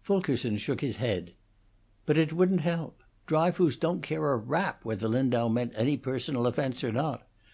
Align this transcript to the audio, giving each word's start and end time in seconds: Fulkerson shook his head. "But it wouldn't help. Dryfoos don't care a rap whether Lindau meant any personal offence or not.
Fulkerson 0.00 0.56
shook 0.56 0.80
his 0.80 0.96
head. 0.96 1.34
"But 2.06 2.16
it 2.16 2.32
wouldn't 2.32 2.62
help. 2.62 3.02
Dryfoos 3.26 3.76
don't 3.76 4.00
care 4.00 4.32
a 4.32 4.36
rap 4.38 4.82
whether 4.82 5.08
Lindau 5.08 5.48
meant 5.48 5.74
any 5.76 5.98
personal 5.98 6.46
offence 6.46 6.82
or 6.82 6.90
not. 6.90 7.28